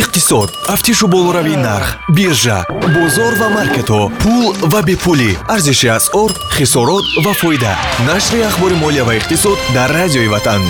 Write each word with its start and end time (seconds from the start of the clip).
иқтисод 0.00 0.50
тафтишу 0.66 1.06
болоравии 1.08 1.56
нарх 1.56 1.88
биржа 2.16 2.66
бозор 2.94 3.32
ва 3.40 3.48
маркетҳо 3.58 4.10
пул 4.22 4.52
ва 4.72 4.80
бепулӣ. 4.88 5.30
Арзиши 5.54 5.88
асъор 5.88 6.30
хисорот 6.56 7.04
ва 7.24 7.32
фоида. 7.40 7.74
Нашри 8.06 8.40
ахбори 8.48 8.74
молия 8.74 9.04
ва 9.04 9.14
иқтисод 9.16 9.58
дар 9.74 9.90
радиои 9.98 10.28
ватан. 10.28 10.62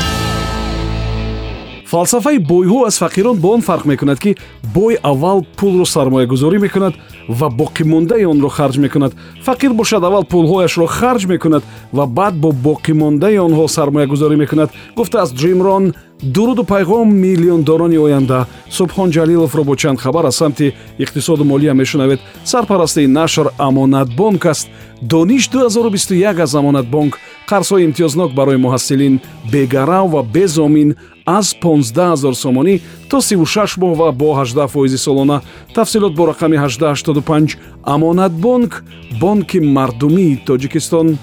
Фалсафаи 1.90 2.38
бойҳо 2.38 2.86
аз 2.86 2.98
фақирон 2.98 3.36
ба 3.42 3.48
он 3.48 3.62
фарқ 3.62 3.84
мекунад 3.86 4.18
ки 4.18 4.36
бой 4.74 4.94
аввал 5.02 5.46
пулро 5.56 5.84
сармоягузорӣ 5.84 6.58
мекунад 6.58 6.94
ва 7.28 7.48
боқимондаи 7.60 8.24
онро 8.32 8.48
харҷ 8.48 8.76
мекунад. 8.78 9.12
Фақир 9.46 9.72
бошад 9.72 10.04
аввал 10.04 10.24
пулҳояшро 10.24 10.86
харҷ 10.86 11.26
мекунад 11.26 11.62
ва 11.92 12.06
баъд 12.06 12.34
бо 12.34 12.50
боқимондаи 12.66 13.38
онҳо 13.46 13.66
сармоягузорӣ 13.76 14.36
мекунад. 14.36 14.70
Гуфтааст 14.96 15.34
ҷимрон 15.42 15.94
дуруду 16.22 16.64
пайғом 16.64 17.12
миллиондорони 17.12 17.98
оянда. 17.98 18.46
Субҳон 18.70 19.10
ҷалиловро 19.10 19.64
бо 19.64 19.76
чанд 19.76 20.00
хабар 20.00 20.24
аз 20.24 20.36
самти 20.36 20.74
иқтисоду 20.98 21.44
молия 21.44 21.74
мешунавед. 21.74 22.20
Сарпарастии 22.44 23.06
нашр 23.06 23.50
амонатбонк 23.58 24.46
аст. 24.46 24.68
Дониш 25.02 25.48
2021 25.50 26.40
аз 26.40 26.54
амонатбонк. 26.54 27.18
Қарзҳои 27.48 27.84
имтиёзнок 27.86 28.34
барои 28.34 28.56
муҳассилин 28.56 29.20
бегарав 29.52 30.10
ва 30.10 30.22
безомин 30.22 30.94
аз 31.26 31.54
15 31.54 32.16
0 32.16 32.34
сомонӣ 32.34 32.80
то 33.10 33.20
36 33.20 33.78
моҳ 33.78 33.94
ва 33.96 34.12
бо 34.12 34.34
18 34.34 34.68
фоизи 34.68 34.98
солона. 34.98 35.40
Тафсилот 35.74 36.14
бо 36.14 36.26
рақами 36.26 36.56
1885 36.56 37.56
амонатбонк 37.84 38.84
бонки 39.20 39.58
мардумии 39.58 40.42
тоҷикистон 40.46 41.18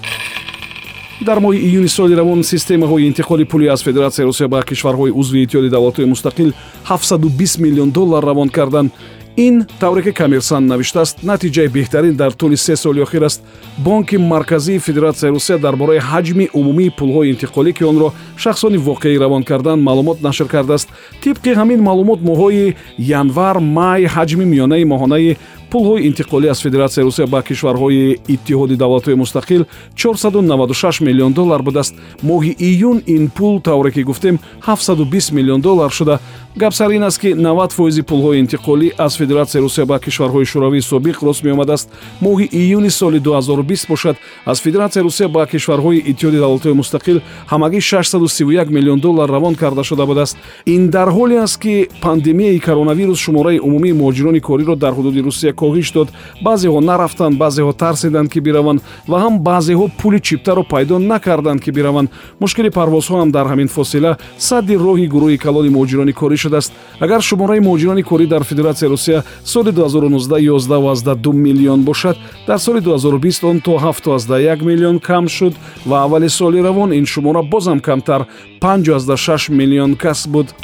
дар 1.20 1.38
моҳи 1.40 1.58
июни 1.58 1.88
соли 1.88 2.14
равон 2.14 2.42
системаҳои 2.42 3.06
интиқоли 3.10 3.44
пулӣ 3.44 3.68
аз 3.68 3.82
федератсияи 3.82 4.26
русия 4.26 4.48
ба 4.48 4.62
кишварҳои 4.62 5.10
узви 5.10 5.46
иттиҳоди 5.46 5.70
давлатҳои 5.70 6.06
мустақил 6.14 6.52
720 6.84 7.58
миллион 7.58 7.90
доллар 7.90 8.24
равон 8.24 8.48
карданд 8.48 8.90
ин 9.36 9.66
тавре 9.80 10.02
ки 10.02 10.12
коммерсант 10.12 10.68
навиштааст. 10.68 11.22
Натиҷаи 11.22 11.68
беҳтарин 11.68 12.14
дар 12.16 12.32
тӯли 12.32 12.56
се 12.56 12.76
соли 12.76 13.02
охир 13.02 13.22
аст. 13.22 13.42
Бонки 13.78 14.16
марказии 14.16 14.78
федератсияи 14.78 15.30
русия 15.30 15.58
дар 15.58 15.76
бораи 15.76 15.98
ҳаҷми 15.98 16.50
умумии 16.52 16.90
пулҳои 16.98 17.32
интиқолӣ 17.32 17.72
ки 17.72 17.84
онро 17.84 18.12
шахсони 18.36 18.78
воқеӣ 18.78 19.18
равон 19.18 19.42
карданд 19.42 19.82
маълумот 19.82 20.22
нашр 20.22 20.46
кардааст. 20.46 20.88
Тибқи 21.22 21.50
ҳамин 21.54 21.80
маълумот 21.80 22.20
моҳҳои 22.22 22.74
январ 22.98 23.58
май 23.58 24.06
ҳаҷми 24.06 24.44
миёнаи 24.44 24.84
моҳонаи 24.84 25.36
пулҳои 25.70 26.06
интиқолӣ 26.08 26.46
аз 26.50 26.62
федератсияи 26.62 27.04
русия 27.04 27.26
ба 27.26 27.42
кишварҳои 27.42 28.18
иттиҳоди 28.34 28.76
давлатҳои 28.76 29.20
мустақил 29.22 29.62
496 29.96 31.00
миллион 31.00 31.32
доллар 31.32 31.62
будааст. 31.62 31.94
Моҳи 32.22 32.52
июн 32.58 33.02
ин 33.06 33.30
пул 33.36 33.60
тавре 33.60 33.90
ки 33.90 34.02
гуфтем 34.02 34.38
720 34.66 35.32
миллион 35.32 35.60
доллар 35.60 35.90
шуда 35.90 36.20
гап 36.56 36.74
сар 36.74 36.90
ин 36.90 37.02
аст 37.02 37.18
ки 37.18 37.34
90 37.34 37.72
фоизи 37.74 38.02
пулҳои 38.02 38.38
интиқолӣ 38.38 38.92
аз 38.98 39.16
федератсияи 39.16 39.62
русия 39.62 39.86
ба 39.86 39.98
кишварҳои 39.98 40.44
шӯравии 40.44 40.80
собиқ 40.80 41.22
рост 41.22 41.42
меомадааст. 41.42 41.90
Моҳи 42.22 42.48
июни 42.52 42.90
соли 42.90 43.18
2020 43.18 43.88
бошад. 43.88 44.16
Аз 44.46 44.60
федератсияи 44.60 45.04
русия 45.04 45.28
ба 45.28 45.46
кишварҳои 45.46 46.02
иттиҳоди 46.10 46.38
давлатҳои 46.38 46.72
мустақил 46.72 47.20
ҳамагӣ 47.50 47.80
631 47.80 48.70
миллион 48.70 49.00
доллар 49.00 49.28
равон 49.28 49.54
карда 49.54 49.82
шуда 49.84 50.06
будааст. 50.06 50.36
Ин 50.66 50.90
дар 50.90 51.08
ҳоле 51.08 51.42
аст 51.42 51.60
ки 51.60 51.88
пандемияи 52.00 52.60
коронавирус 52.60 53.18
шумораи 53.18 53.58
умумии 53.58 53.92
муҳоҷирони 53.92 54.40
кориро 54.40 54.76
дар 54.76 54.92
ҳудуди 54.92 55.22
русия 55.22 55.52
коҳиш 55.52 55.92
дод. 55.92 56.08
Баъзеҳо 56.44 56.80
нарафтанд 56.80 57.36
баъзеҳо 57.36 57.72
тарсиданд 57.72 58.28
ки 58.30 58.40
бираванд 58.40 58.80
ва 59.08 59.18
ҳам 59.24 59.38
баъзеҳо 59.38 59.90
пули 59.98 60.20
чиптаро 60.20 60.62
пайдо 60.62 60.98
накарданд 60.98 61.60
ки 61.60 61.70
бираванд. 61.72 62.08
Мушкили 62.40 62.70
парвозҳо 62.70 63.14
ҳам 63.20 63.30
дар 63.30 63.46
ҳамин 63.46 63.68
фосила 63.68 64.16
садди 64.38 64.74
роҳи 64.86 65.06
гурӯҳи 65.14 65.38
калони 65.38 65.70
муҳоҷирони 65.76 66.12
корӣ 66.12 66.43
шудааст. 66.44 66.72
Агар 67.04 67.20
шумораи 67.28 67.60
муҳоҷирони 67.66 68.02
корӣ 68.10 68.26
дар 68.26 68.42
федератсияи 68.50 68.90
русия 68.90 69.24
соли 69.44 69.72
2019 69.72 70.70
11 70.70 71.32
миллион 71.46 71.80
бошад 71.82 72.16
дар 72.46 72.58
соли 72.58 72.80
2020 72.80 73.44
он 73.50 73.60
то 73.60 73.78
71 73.78 74.66
миллион 74.70 74.98
кам 74.98 75.28
шуд 75.28 75.54
ва 75.86 76.04
аввали 76.04 76.28
соли 76.28 76.58
равон 76.66 76.92
ин 76.92 77.06
шумора 77.06 77.42
бозам 77.42 77.80
камтар 77.80 78.26
56 78.60 79.48
миллион 79.48 79.96
кас 79.96 80.26
буд. 80.28 80.54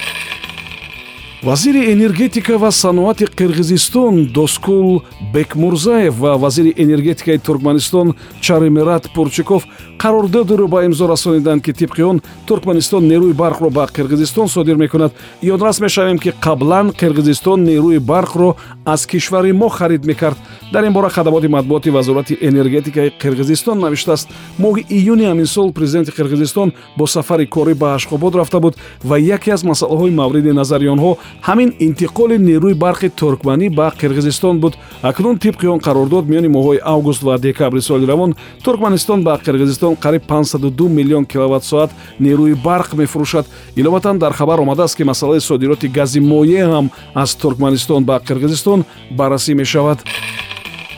Вазири 1.42 1.92
энергетика 1.92 2.58
ва 2.58 2.68
саноати 2.68 3.24
қирғизистон 3.24 4.26
доскул 4.28 5.04
бекмурзаев 5.32 6.18
ва 6.20 6.34
вазири 6.36 6.74
энергетикаи 6.76 7.38
туркманистон 7.38 8.12
чаримират 8.42 9.08
пурчиков 9.14 9.64
қарордодеро 10.00 10.66
ба 10.66 10.84
имзо 10.86 11.06
расониданд 11.06 11.62
ки 11.62 11.72
тибқи 11.72 12.00
он 12.00 12.22
туркманистон 12.46 13.06
нерӯи 13.06 13.34
барқро 13.34 13.70
ба 13.70 13.84
қирғизистон 13.84 14.48
содир 14.48 14.76
мекунад. 14.76 15.12
Ёдрас 15.42 15.80
мешавем 15.80 16.18
ки 16.18 16.30
қаблан 16.30 16.94
қирғизистон 16.96 17.64
нерӯи 17.68 17.98
барқро 17.98 18.54
аз 18.86 19.06
кишвари 19.06 19.52
мо 19.52 19.68
харид 19.68 20.06
мекард. 20.06 20.38
Дар 20.72 20.84
ин 20.84 20.92
бора 20.92 21.10
хадамоти 21.10 21.48
матбуоти 21.48 21.90
вазорати 21.90 22.38
энергетикаи 22.40 23.12
қирғизистон 23.20 23.74
навиштааст. 23.74 24.28
Моҳи 24.58 24.86
июни 24.88 25.24
ҳамин 25.24 25.44
сол 25.46 25.72
президенти 25.72 26.10
қирғизистон 26.10 26.72
бо 26.96 27.06
сафари 27.06 27.46
корӣ 27.46 27.74
ба 27.74 27.94
ашхобод 27.94 28.34
рафта 28.34 28.60
буд 28.60 28.76
ва 29.04 29.18
яке 29.18 29.50
аз 29.50 29.64
масъалаҳои 29.64 30.10
мавриди 30.10 30.52
назари 30.52 30.88
онҳо 30.88 31.18
ҳамин 31.42 31.74
интиқоли 31.78 32.38
нерӯи 32.38 32.74
барқи 32.74 33.10
туркманӣ 33.10 33.68
ба 33.68 33.92
қирғизистон 34.00 34.60
буд. 34.60 34.74
Акнун 35.02 35.36
тибқи 35.36 35.66
он 35.66 35.78
қарордод 35.78 36.24
миёни 36.24 36.48
моҳҳои 36.48 36.80
август 36.84 37.22
ва 37.22 37.38
декабри 37.38 37.80
соли 37.80 38.06
равон 38.06 38.34
туркманистон 38.64 39.22
ба 39.22 39.38
қирғизистон 39.44 39.89
қариб 39.96 40.22
502 40.28 40.88
миллион 40.88 41.24
киловаттсоат 41.24 41.90
нерӯи 42.20 42.54
барқ 42.54 42.94
мефурӯшад. 42.94 43.46
Иловатан 43.76 44.18
дар 44.18 44.32
хабар 44.32 44.60
омадааст 44.60 44.96
ки 44.96 45.02
масъалаи 45.02 45.40
содироти 45.40 45.88
гази 45.88 46.20
моеъ 46.20 46.66
ҳам 46.66 46.90
аз 47.14 47.34
туркманистон 47.34 48.04
ба 48.04 48.20
қирғизистон 48.26 48.84
баррасӣ 49.10 49.54
мешавад. 49.54 49.98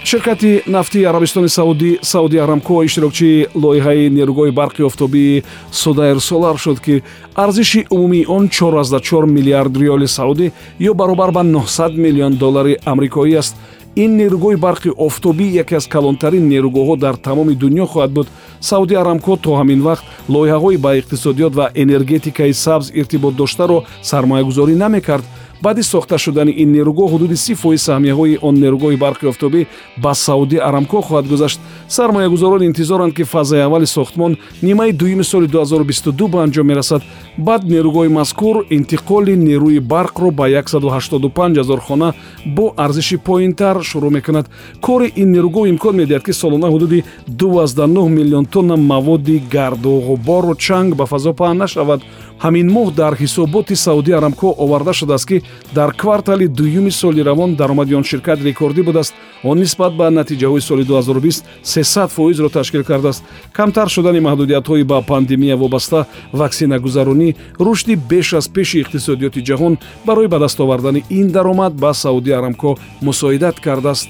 Ширкати 0.05 0.63
нафтии 0.67 1.05
арабистони 1.05 1.49
саудӣ 1.49 1.99
сауди 2.03 2.37
арамко 2.37 2.85
иштирокчии 2.85 3.47
лоиҳаи 3.55 4.11
нерӯгоҳи 4.11 4.53
барқи 4.61 4.83
офтобии 4.83 5.45
судаир 5.71 6.19
солар 6.21 6.57
шуд 6.59 6.81
ки 6.81 7.05
арзиши 7.35 7.87
умумии 7.89 8.27
он 8.27 8.49
44 8.49 9.27
миллиард 9.27 9.77
риёли 9.77 10.07
саудӣ 10.07 10.53
ё 10.81 10.95
баробар 10.95 11.31
ба 11.31 11.43
900 11.43 11.97
миллион 11.97 12.33
доллари 12.37 12.79
амрикоӣ 12.85 13.37
аст 13.39 13.57
ин 13.97 14.17
нерӯгоҳи 14.17 14.57
барқи 14.57 14.91
офтобӣ 15.07 15.47
яке 15.63 15.77
аз 15.77 15.87
калонтарин 15.87 16.49
нерӯгоҳҳо 16.49 16.97
дар 16.97 17.17
тамоми 17.17 17.55
дунё 17.55 17.87
хоҳад 17.87 18.11
буд. 18.11 18.29
Сауди 18.61 18.95
арамко 18.95 19.37
то 19.37 19.51
ҳамин 19.61 19.81
вақт 19.89 20.05
лоиҳаҳои 20.29 20.77
ба 20.85 20.91
иқтисодиёт 21.01 21.53
ва 21.55 21.71
энергетикаи 21.75 22.53
сабз 22.53 22.87
иртибот 23.01 23.35
доштаро 23.37 23.85
сармоягузорӣ 24.03 24.75
намекард 24.85 25.25
баъди 25.63 25.83
сохта 25.83 26.19
шудани 26.19 26.53
ин 26.63 26.73
нерӯгоҳ 26.77 27.09
ҳудуди 27.13 27.37
си 27.37 27.55
фоиз 27.55 27.83
саҳмияҳои 27.89 28.39
он 28.43 28.55
нерӯгоҳи 28.65 28.97
барқи 29.05 29.27
офтобӣ 29.33 29.67
ба 30.03 30.15
сауди 30.15 30.57
арамко 30.69 31.01
хоҳад 31.07 31.27
гузашт. 31.33 31.61
Сармоягузорон 31.89 32.63
интизоранд 32.63 33.13
ки 33.15 33.23
фазаи 33.23 33.61
аввали 33.61 33.87
сохтмон 33.87 34.37
нимаи 34.63 34.93
дуюми 34.93 35.25
соли 35.25 35.47
2022 35.47 36.29
ба 36.29 36.39
анҷом 36.45 36.67
мерасад. 36.67 37.03
Баъд 37.39 37.63
нерӯгоҳи 37.65 38.09
мазкур 38.09 38.57
интиқоли 38.71 39.35
нерӯи 39.49 39.81
барқро 39.93 40.31
ба 40.31 40.49
185 40.49 41.59
ҳазор 41.61 41.81
хона 41.81 42.15
бо 42.47 42.75
арзиши 42.77 43.17
поинтар 43.17 43.77
шурӯъ 43.83 44.11
мекунад. 44.11 44.47
Кори 44.81 45.13
ин 45.17 45.29
нерӯгоҳ 45.35 45.69
имкон 45.69 45.95
медиҳад 46.01 46.23
ки 46.25 46.33
солона 46.33 46.69
ҳудуди 46.75 47.05
29 47.29 48.09
миллион 48.09 48.47
тонна 48.47 48.77
маводи 48.77 49.43
гарду 49.53 49.91
ғубору 50.09 50.55
чанг 50.57 50.95
ба 50.97 51.07
фазо 51.07 51.33
паҳн 51.33 51.57
нашавад 51.65 52.01
ҳамин 52.45 52.67
моҳ 52.77 52.89
дар 53.01 53.15
ҳисоботи 53.23 53.75
сауди 53.87 54.13
арамко 54.19 54.49
оварда 54.65 54.93
шудааст 54.93 55.27
ки 55.31 55.43
дар 55.75 55.91
квартали 56.01 56.47
дуюми 56.59 56.91
соли 56.91 57.23
равон 57.29 57.51
даромади 57.55 57.95
он 57.95 58.05
ширкат 58.05 58.39
рекордӣ 58.49 58.83
будааст. 58.83 59.15
Он 59.45 59.59
нисбат 59.59 59.93
ба 59.97 60.07
натиҷаҳои 60.11 60.61
соли 60.61 60.85
2020 60.85 61.45
300 61.65 62.09
фоизро 62.17 62.49
ташкил 62.49 62.85
кардааст. 62.85 63.23
Камтар 63.53 63.89
шудани 63.89 64.21
маҳдудиятҳои 64.21 64.85
ба 64.85 65.03
пандемия 65.03 65.57
вобаста 65.57 66.07
ваксинагузаронӣ 66.33 67.35
рушди 67.61 67.95
беш 68.11 68.35
аз 68.35 68.49
пеши 68.49 68.83
иқтисодиёти 68.83 69.45
ҷаҳон 69.49 69.79
барои 70.07 70.29
ба 70.29 70.39
даст 70.39 70.61
овардани 70.61 71.05
ин 71.11 71.27
даромад 71.37 71.73
ба 71.75 71.95
сауди 71.95 72.31
арамко 72.31 72.71
мусоидат 73.03 73.61
кардааст 73.61 74.09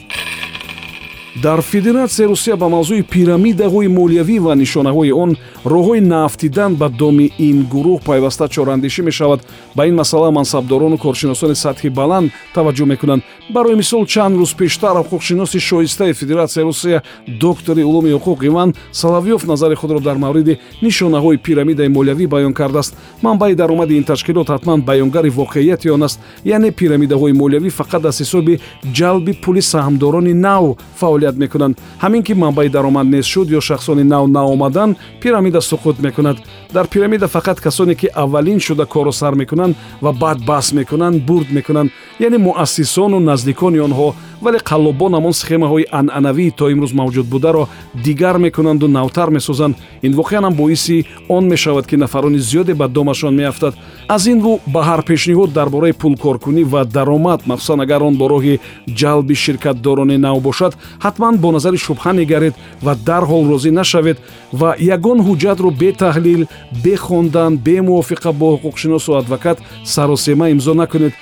дар 1.37 1.63
федератсияи 1.63 2.29
русия 2.29 2.57
ба 2.57 2.69
мавзӯи 2.69 3.03
пирамидаҳои 3.03 3.89
молиявӣ 3.89 4.39
ва 4.39 4.55
нишонаҳои 4.55 5.13
он 5.13 5.37
роҳҳои 5.65 6.01
нафтидан 6.01 6.75
ба 6.75 6.89
доми 6.89 7.33
ин 7.39 7.67
гурӯҳ 7.73 8.05
пайваста 8.05 8.49
чорандешӣ 8.49 9.03
мешавад. 9.03 9.41
Ба 9.77 9.87
ин 9.87 9.95
масъала 9.95 10.31
мансабдорону 10.31 10.99
коршиносони 10.99 11.55
сатҳи 11.55 11.89
баланд 11.89 12.31
таваҷҷӯҳ 12.55 12.87
мекунанд. 12.87 13.23
Барои 13.51 13.75
мисол 13.75 14.07
чанд 14.07 14.37
рӯз 14.41 14.55
пештар 14.57 14.95
ҳуқуқшиноси 14.97 15.59
шоистаи 15.59 16.13
федератсияи 16.13 16.65
русия 16.65 17.03
доктори 17.41 17.83
улуми 17.83 18.11
ҳуқуқ 18.17 18.45
иван 18.45 18.75
салавиёв 18.93 19.47
назари 19.47 19.75
худро 19.75 20.01
дар 20.01 20.17
мавриди 20.17 20.59
нишонаҳои 20.83 21.39
пирамидаи 21.39 21.89
молиявӣ 21.89 22.27
баён 22.27 22.53
кардааст. 22.53 22.95
Манбаи 23.23 23.55
даромади 23.55 23.97
ин 23.97 24.05
ташкилот 24.05 24.49
ҳатман 24.49 24.85
баёнгари 24.85 25.31
воқеияти 25.31 25.89
он 25.89 26.03
аст. 26.03 26.21
Яъне 26.45 26.71
пирамидаҳои 26.71 27.33
молиявӣ 27.33 27.71
фақат 27.71 28.07
аз 28.07 28.21
ҳисоби 28.21 28.61
ҷалби 28.95 29.33
пули 29.43 29.63
саҳмдорони 29.63 30.35
нав 30.35 30.77
фаъол 31.01 31.22
фаъолият 31.23 31.37
мекунанд. 31.37 31.79
Ҳамин 32.01 32.23
ки 32.23 32.35
манбаи 32.35 32.69
даромад 32.69 33.07
нест 33.07 33.29
шуд 33.29 33.49
ё 33.51 33.61
шахсони 33.61 34.03
нав 34.03 34.29
наомадан 34.29 34.97
пирамида 35.21 35.59
суқут 35.59 36.01
мекунад. 36.01 36.37
Дар 36.73 36.87
пирамида 36.87 37.27
фақат 37.27 37.61
касоне 37.61 37.95
ки 37.95 38.09
аввалин 38.15 38.61
шуда 38.61 38.87
корро 38.87 39.13
сар 39.13 39.35
мекунанд 39.35 39.77
ва 40.01 40.13
баъд 40.13 40.39
баҳс 40.45 40.73
мекунанд 40.73 41.25
бурд 41.25 41.51
мекунанд. 41.51 41.91
Яъне 42.21 42.39
муассисону 42.39 43.21
наздикони 43.21 43.79
онҳо 43.81 44.15
вале 44.43 44.59
қаллобон 44.59 45.13
ҳамон 45.17 45.33
схемаҳои 45.33 45.87
анъанавӣ 46.01 46.47
то 46.59 46.65
имрӯз 46.71 46.93
мавҷуд 47.01 47.27
бударо 47.35 47.69
дигар 48.07 48.37
мекунанду 48.39 48.89
навтар 48.89 49.29
месозанд. 49.31 49.77
Ин 50.03 50.13
воқеан 50.21 50.45
ҳам 50.47 50.55
боиси 50.55 51.07
он 51.29 51.45
мешавад 51.49 51.87
ки 51.87 51.97
нафарони 51.97 52.39
зиёде 52.39 52.75
ба 52.75 52.89
домашон 52.89 53.35
меафтад. 53.35 53.75
Аз 54.09 54.27
ин 54.27 54.39
рӯ 54.45 54.59
ба 54.67 54.81
ҳар 54.89 55.01
пешниҳод 55.11 55.51
дар 55.53 55.69
бораи 55.69 55.93
пулкоркунӣ 55.93 56.63
ва 56.65 56.85
даромад 56.85 57.41
махсусан 57.47 57.81
агар 57.81 58.03
он 58.03 58.15
бо 58.17 58.27
роҳи 58.29 58.61
ҷалби 59.01 59.35
ширкатдорони 59.35 60.17
нав 60.17 60.43
бошад 60.43 60.73
ҳатман 61.13 61.37
бо 61.43 61.49
назари 61.53 61.79
шубҳа 61.87 62.13
нигаред 62.21 62.55
ва 62.85 62.93
дарҳол 63.09 63.45
розӣ 63.53 63.71
нашавед 63.81 64.19
ва 64.61 64.71
ягон 64.97 65.19
ҳуҷҷатро 65.27 65.69
бетаҳлил 65.83 66.43
бехондан 66.85 67.53
бемувофиқа 67.67 68.31
бо 68.41 68.47
ҳуқуқшиносу 68.55 69.11
адвокат 69.21 69.59
саросема 69.95 70.47
имзо 70.55 70.75
накунед. 70.75 71.13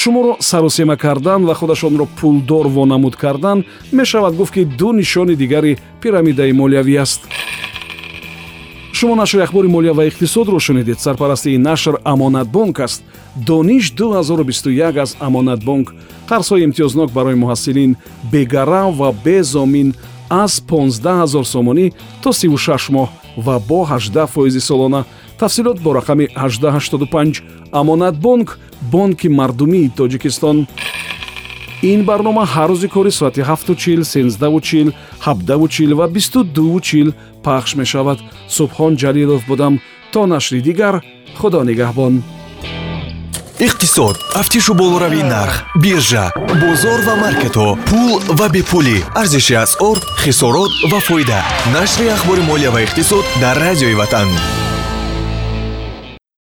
Шуморо 0.00 0.32
саросема 0.40 0.96
кардан 0.96 1.40
ва 1.48 1.54
худашонро 1.54 2.06
пулдор 2.18 2.66
вонамуд 2.76 3.14
кардан 3.16 3.58
мешавад 3.92 4.34
гуфт 4.36 4.52
ки 4.54 4.64
ду 4.64 4.92
нишони 4.92 5.34
дигари 5.42 5.78
пирамидаи 6.00 6.52
молиявӣ 6.60 6.96
аст 7.04 7.20
шумо 8.96 9.14
нашри 9.16 9.40
ахбори 9.40 9.68
молия 9.68 9.92
ва 9.94 10.06
иқтисодро 10.06 10.60
шунидед. 10.60 11.00
Сарпарасти 11.00 11.50
ин 11.50 11.62
нашр 11.62 11.96
амонатбонк 12.04 12.80
аст. 12.80 13.04
Дониш 13.36 13.92
2021 13.92 15.02
аз 15.02 15.16
амонатбонк. 15.20 15.94
Қарзҳои 16.28 16.64
имтиёзнок 16.64 17.12
барои 17.12 17.34
муҳассилин 17.34 17.96
бегарав 18.32 18.96
ва 18.96 19.12
безомин 19.24 19.94
аз 20.30 20.60
15 20.60 21.26
0 21.26 21.44
сомонӣ 21.44 21.92
то 22.22 22.32
36 22.32 22.92
моҳ 22.92 23.08
ва 23.36 23.60
бо 23.68 23.84
18 23.84 24.26
фоизи 24.26 24.60
солона. 24.60 25.04
Тафсилот 25.38 25.80
бо 25.80 25.90
рақами 25.94 26.26
1885 26.36 27.42
амонатбонк 27.72 28.58
бонки 28.92 29.28
мардумии 29.28 29.90
тоҷикистон 29.96 30.66
ин 31.82 32.04
барнома 32.04 32.44
ҳар 32.54 32.70
рӯзи 32.70 32.88
кори 32.88 33.10
соати 33.10 33.40
7чил 33.40 34.00
13чил 34.12 34.92
7чил 35.26 35.94
ва 35.94 36.06
22чил 36.08 37.12
пахш 37.44 37.74
мешавад. 37.74 38.18
Субҳон 38.56 38.92
ҷалилов 39.02 39.42
будам. 39.46 39.80
То 40.12 40.26
нашри 40.26 40.60
дигар 40.68 40.94
худо 41.38 41.60
нигаҳбон. 41.70 42.14
Иқтисод. 43.66 44.16
Тафтишу 44.34 44.74
болоравии 44.74 45.22
нарх 45.22 45.64
биржа 45.82 46.26
бозор 46.62 47.00
ва 47.06 47.14
маркетҳо 47.24 47.68
пул 47.88 48.20
ва 48.38 48.46
бепулӣ. 48.54 48.98
Арзиши 49.20 49.54
асъор 49.64 49.98
хисорот 50.22 50.72
ва 50.90 51.00
фоида. 51.06 51.40
Нашри 51.74 52.06
ахбори 52.08 52.42
молия 52.50 52.70
ва 52.70 52.80
иқтисод 52.86 53.24
дар 53.40 53.56
радиои 53.56 53.94
ватан 53.94 54.28